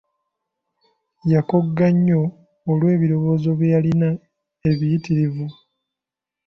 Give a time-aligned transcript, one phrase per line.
[1.31, 2.21] Yakogga nnyo
[2.69, 4.09] olw'ebirowoozo bye yalina
[4.69, 5.47] ebiyitirivu.